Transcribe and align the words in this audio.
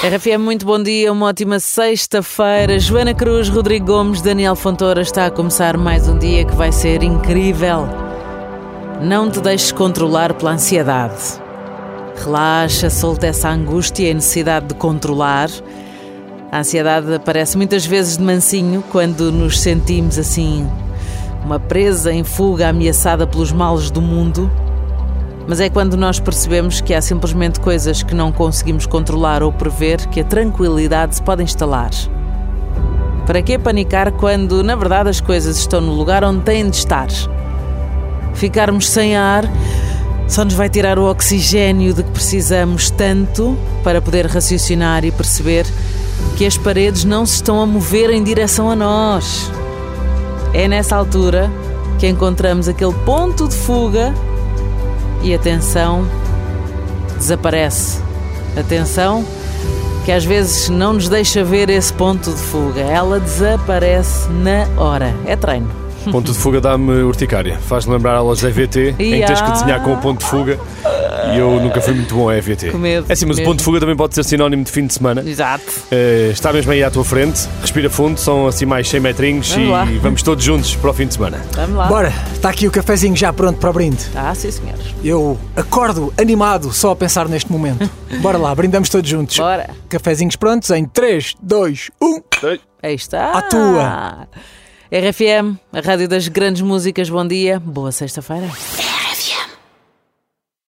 RFM, 0.00 0.38
muito 0.38 0.64
bom 0.64 0.80
dia, 0.80 1.12
uma 1.12 1.26
ótima 1.26 1.58
sexta-feira. 1.58 2.78
Joana 2.78 3.12
Cruz, 3.12 3.48
Rodrigo 3.48 3.86
Gomes, 3.86 4.22
Daniel 4.22 4.54
Fontoura 4.54 5.02
está 5.02 5.26
a 5.26 5.30
começar 5.30 5.76
mais 5.76 6.06
um 6.06 6.16
dia 6.16 6.44
que 6.44 6.54
vai 6.54 6.70
ser 6.70 7.02
incrível. 7.02 7.88
Não 9.02 9.28
te 9.28 9.40
deixes 9.40 9.72
controlar 9.72 10.34
pela 10.34 10.52
ansiedade. 10.52 11.42
Relaxa, 12.14 12.88
solta 12.88 13.26
essa 13.26 13.48
angústia 13.48 14.08
e 14.08 14.14
necessidade 14.14 14.66
de 14.66 14.74
controlar. 14.74 15.50
A 16.52 16.60
ansiedade 16.60 17.12
aparece 17.12 17.56
muitas 17.56 17.84
vezes 17.84 18.18
de 18.18 18.22
mansinho 18.22 18.84
quando 18.92 19.32
nos 19.32 19.58
sentimos 19.58 20.16
assim, 20.16 20.64
uma 21.44 21.58
presa 21.58 22.12
em 22.12 22.22
fuga 22.22 22.68
ameaçada 22.68 23.26
pelos 23.26 23.50
males 23.50 23.90
do 23.90 24.00
mundo. 24.00 24.48
Mas 25.48 25.60
é 25.60 25.70
quando 25.70 25.96
nós 25.96 26.20
percebemos 26.20 26.82
que 26.82 26.92
há 26.92 27.00
simplesmente 27.00 27.58
coisas 27.58 28.02
que 28.02 28.14
não 28.14 28.30
conseguimos 28.30 28.84
controlar 28.84 29.42
ou 29.42 29.50
prever 29.50 30.06
que 30.08 30.20
a 30.20 30.24
tranquilidade 30.24 31.16
se 31.16 31.22
pode 31.22 31.42
instalar. 31.42 31.90
Para 33.26 33.40
que 33.40 33.58
panicar 33.58 34.12
quando, 34.12 34.62
na 34.62 34.76
verdade, 34.76 35.08
as 35.08 35.22
coisas 35.22 35.56
estão 35.56 35.80
no 35.80 35.92
lugar 35.92 36.22
onde 36.22 36.42
têm 36.42 36.68
de 36.68 36.76
estar? 36.76 37.08
Ficarmos 38.34 38.88
sem 38.90 39.16
ar 39.16 39.44
só 40.28 40.44
nos 40.44 40.52
vai 40.52 40.68
tirar 40.68 40.98
o 40.98 41.10
oxigênio 41.10 41.94
de 41.94 42.02
que 42.02 42.10
precisamos 42.10 42.90
tanto 42.90 43.56
para 43.82 44.02
poder 44.02 44.26
raciocinar 44.26 45.02
e 45.02 45.10
perceber 45.10 45.66
que 46.36 46.44
as 46.44 46.58
paredes 46.58 47.04
não 47.04 47.24
se 47.24 47.36
estão 47.36 47.62
a 47.62 47.66
mover 47.66 48.10
em 48.10 48.22
direção 48.22 48.70
a 48.70 48.76
nós. 48.76 49.50
É 50.52 50.68
nessa 50.68 50.94
altura 50.94 51.50
que 51.98 52.06
encontramos 52.06 52.68
aquele 52.68 52.92
ponto 53.06 53.48
de 53.48 53.56
fuga 53.56 54.14
e 55.22 55.34
a 55.34 55.38
tensão 55.38 56.06
desaparece. 57.16 58.00
A 58.56 58.62
tensão 58.62 59.24
que 60.04 60.12
às 60.12 60.24
vezes 60.24 60.68
não 60.70 60.94
nos 60.94 61.08
deixa 61.08 61.44
ver 61.44 61.68
esse 61.68 61.92
ponto 61.92 62.30
de 62.30 62.40
fuga, 62.40 62.80
ela 62.80 63.20
desaparece 63.20 64.28
na 64.30 64.66
hora. 64.82 65.14
É 65.26 65.36
treino. 65.36 65.68
Ponto 66.10 66.32
de 66.32 66.38
fuga 66.38 66.60
dá-me 66.60 67.02
urticária. 67.02 67.58
Faz-me 67.58 67.92
lembrar 67.92 68.14
aulas 68.14 68.38
de 68.38 68.46
EVT, 68.46 68.94
em 68.98 69.20
que 69.20 69.26
tens 69.26 69.42
que 69.42 69.50
desenhar 69.50 69.82
com 69.82 69.92
o 69.92 69.98
ponto 69.98 70.20
de 70.20 70.24
fuga. 70.24 70.58
E 71.34 71.38
eu 71.38 71.60
nunca 71.60 71.80
fui 71.80 71.94
muito 71.94 72.14
bom 72.14 72.28
a 72.28 72.36
EVT. 72.36 72.70
Com 72.70 72.78
medo, 72.78 73.06
é 73.08 73.12
assim, 73.12 73.26
mas 73.26 73.38
o 73.38 73.42
ponto 73.44 73.58
de 73.58 73.64
fuga 73.64 73.80
também 73.80 73.96
pode 73.96 74.14
ser 74.14 74.24
sinónimo 74.24 74.64
de 74.64 74.70
fim 74.70 74.86
de 74.86 74.94
semana. 74.94 75.22
Exato. 75.24 75.64
Eh, 75.90 76.30
está 76.32 76.52
mesmo 76.52 76.72
aí 76.72 76.82
à 76.82 76.90
tua 76.90 77.04
frente, 77.04 77.48
respira 77.60 77.90
fundo, 77.90 78.18
são 78.18 78.46
assim 78.46 78.64
mais 78.66 78.88
100 78.88 79.00
metrinhos 79.00 79.50
Vamos 79.50 79.68
e 79.68 79.70
lá. 79.70 79.84
vamos 80.00 80.22
todos 80.22 80.42
juntos 80.44 80.74
para 80.76 80.90
o 80.90 80.94
fim 80.94 81.06
de 81.06 81.14
semana. 81.14 81.40
Vamos 81.52 81.76
lá. 81.76 81.86
Bora, 81.86 82.12
está 82.32 82.48
aqui 82.50 82.66
o 82.66 82.70
cafezinho 82.70 83.16
já 83.16 83.32
pronto 83.32 83.58
para 83.58 83.70
o 83.70 83.72
brinde. 83.72 84.04
Ah, 84.14 84.34
sim, 84.34 84.50
senhores. 84.50 84.94
Eu 85.04 85.38
acordo 85.56 86.12
animado 86.18 86.72
só 86.72 86.92
a 86.92 86.96
pensar 86.96 87.28
neste 87.28 87.50
momento. 87.52 87.88
Bora 88.20 88.38
lá, 88.38 88.54
brindamos 88.54 88.88
todos 88.88 89.08
juntos. 89.08 89.36
Bora. 89.38 89.70
Cafezinhos 89.88 90.36
prontos 90.36 90.70
em 90.70 90.84
3, 90.84 91.34
2, 91.42 91.90
1. 92.00 92.22
Aí 92.82 92.94
está. 92.94 93.32
À 93.32 93.42
tua. 93.42 94.28
RFM, 94.90 95.58
a 95.72 95.80
rádio 95.80 96.08
das 96.08 96.28
grandes 96.28 96.62
músicas. 96.62 97.10
Bom 97.10 97.26
dia. 97.26 97.60
Boa 97.60 97.92
sexta-feira. 97.92 98.48